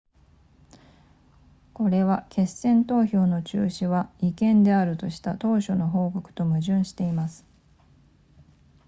[1.75, 7.45] これは決選投票の中止は違憲であるとした当初の報告と矛盾しています